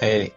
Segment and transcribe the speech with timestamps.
[0.00, 0.30] 哎，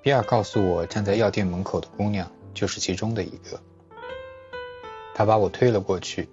[0.00, 3.60] 比尔告诉我，站在药店门口的姑娘就是其中的一个。
[5.14, 6.30] 他把我推了过去，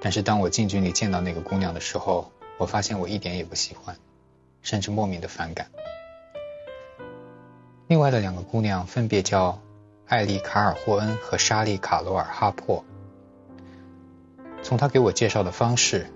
[0.00, 3.96] 但是当我近距离见到那个姑娘的时候，我发现我一点也不喜欢，
[4.62, 5.68] 甚至莫名的反感。
[7.88, 9.60] 另外的两个姑娘分别叫
[10.06, 12.84] 艾丽卡尔霍恩和莎莉卡罗尔哈珀。
[14.62, 16.06] 从他给我介绍的方式。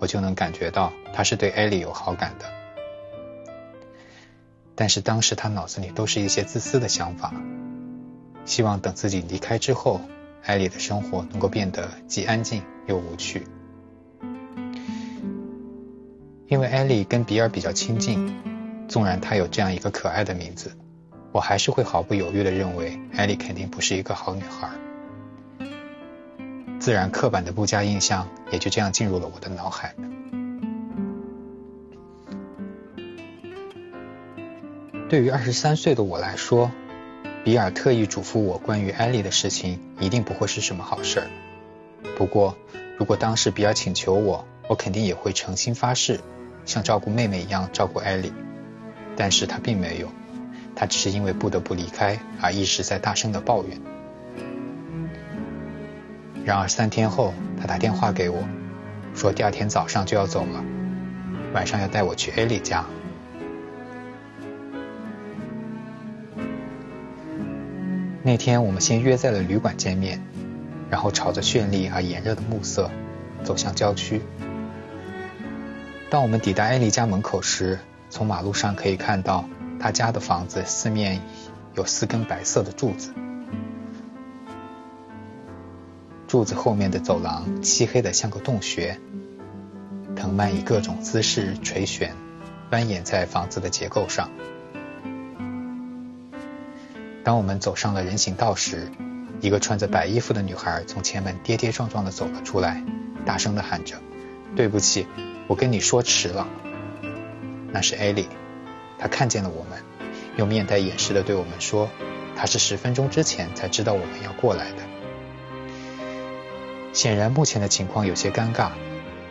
[0.00, 2.46] 我就能感觉到他是对艾莉有好感的，
[4.74, 7.34] 但是当时他脑子里都是一些自私的想法，
[8.46, 10.00] 希望等自己离开之后，
[10.42, 13.46] 艾莉的生活能够变得既安静又无趣。
[16.48, 18.34] 因为艾莉跟比尔比较亲近，
[18.88, 20.72] 纵然她有这样一个可爱的名字，
[21.30, 24.70] 我还是会毫不犹豫地认为艾莉肯定不是一个好女孩。
[26.80, 29.94] 自然刻板的不佳印象也就这样进入了我的脑海。
[35.10, 36.70] 对于二十三岁的我来说，
[37.44, 41.26] 比尔特意嘱咐我关于艾丽的事情一定不会是什么好事儿。
[42.16, 42.56] 不过，
[42.96, 46.18] 如果当时比尔请求我，我肯定也会诚心发誓，
[46.64, 48.32] 像照顾妹妹一样照顾艾丽。
[49.16, 50.08] 但是他并没有，
[50.74, 53.78] 他只是因为不得不离开而一直在大声的抱怨。
[56.44, 58.42] 然而三天后，他打电话给我，
[59.14, 60.64] 说第二天早上就要走了，
[61.52, 62.84] 晚上要带我去艾丽家。
[68.22, 70.22] 那天我们先约在了旅馆见面，
[70.90, 72.90] 然后朝着绚丽而炎热的暮色
[73.44, 74.20] 走向郊区。
[76.10, 79.44] 当我们抵达艾丽家门口时，从马路上可以看到
[79.78, 81.20] 他家的房子四面
[81.74, 83.12] 有四根白色的柱子。
[86.30, 89.00] 柱子后面的走廊漆黑的像个洞穴，
[90.14, 92.14] 藤蔓以各种姿势垂悬，
[92.70, 94.30] 蜿蜒在房子的结构上。
[97.24, 98.92] 当我们走上了人行道时，
[99.40, 102.80] 一个穿着白衣服的女孩从前门跌跌撞撞地走了出来，
[103.26, 103.96] 大声地喊着
[104.54, 105.08] ：“对不起，
[105.48, 106.46] 我跟你说迟了。”
[107.74, 108.28] 那是艾莉，
[109.00, 109.82] 她看见了我们，
[110.36, 111.90] 又面带掩饰地对我们说
[112.38, 114.76] ：“她是十分钟之前才知道我们要过来的。”
[116.92, 118.70] 显然，目前的情况有些尴尬。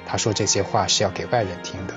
[0.06, 1.94] 他说这些话是要给外人听的。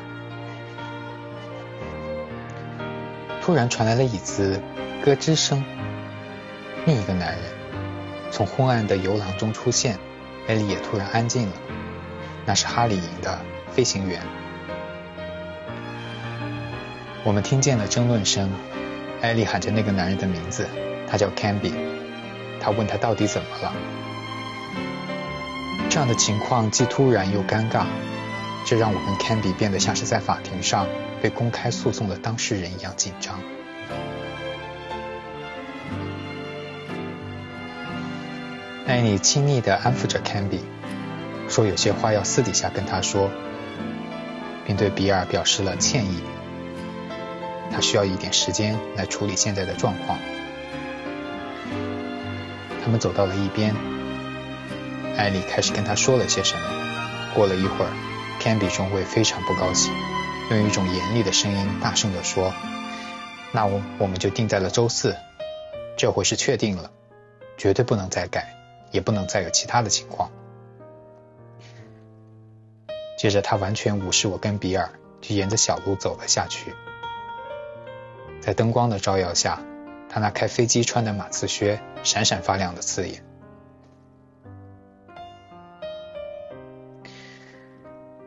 [3.41, 4.61] 突然传来了椅子
[5.05, 5.65] 咯吱声，
[6.85, 7.41] 另一个男人
[8.31, 9.99] 从昏暗的游廊中出现，
[10.47, 11.53] 艾莉也突然安静了。
[12.45, 13.39] 那是哈里营的
[13.71, 14.21] 飞行员。
[17.25, 18.51] 我们听见了争论声，
[19.21, 20.67] 艾莉喊着那个男人的名字，
[21.09, 21.73] 他叫 Canby。
[22.61, 23.73] 他问他到底怎么了。
[25.93, 27.85] 这样的情况既突然又尴尬，
[28.65, 30.87] 这让我跟 Candy 变得像是在法庭上
[31.21, 33.39] 被公开诉讼的当事人一样紧张。
[38.87, 40.61] 艾妮亲昵地安抚着 Candy，
[41.47, 43.31] 说有些话要私底下跟他说，
[44.67, 46.23] 并对比尔表示了歉意。
[47.71, 50.19] 他需要一点时间来处理现在的状况。
[52.83, 54.02] 他们走到了一边。
[55.17, 56.63] 艾莉开始跟他说了些什么。
[57.35, 57.91] 过了一会儿
[58.41, 59.93] c a n b y 中尉非常不高兴，
[60.51, 62.53] 用一种严厉的声音大声地说
[63.53, 65.17] ：“那我我们就定在了周四，
[65.97, 66.91] 这回是确定了，
[67.57, 68.55] 绝对不能再改，
[68.91, 70.31] 也不能再有其他的情况。”
[73.17, 74.91] 接着他完全无视我跟比尔，
[75.21, 76.75] 就沿着小路走了下去。
[78.41, 79.61] 在灯光的照耀下，
[80.11, 83.25] 他那开飞机穿的马刺靴闪闪发亮的刺眼。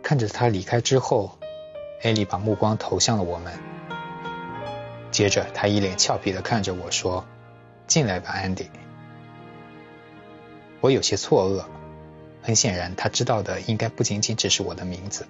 [0.06, 1.36] 看着他离开之后，
[2.04, 3.52] 艾莉把目光投向了我们。
[5.10, 7.26] 接着，他一脸俏皮地看着我说
[7.88, 8.70] ：“进来吧，安迪。”
[10.80, 11.66] 我有些错愕。
[12.44, 15.26] 很显然，他知道的应该不仅仅只是我的名字。